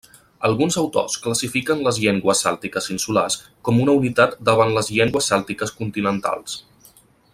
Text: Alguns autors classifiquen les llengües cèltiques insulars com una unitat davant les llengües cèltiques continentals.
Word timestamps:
Alguns 0.47 0.77
autors 0.81 1.17
classifiquen 1.25 1.83
les 1.87 1.99
llengües 2.05 2.41
cèltiques 2.45 2.89
insulars 2.95 3.37
com 3.69 3.83
una 3.85 3.95
unitat 4.01 4.35
davant 4.51 4.75
les 4.79 4.91
llengües 4.97 5.29
cèltiques 5.35 5.75
continentals. 5.83 6.59